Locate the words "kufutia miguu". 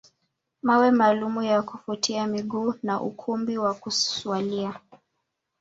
1.61-2.73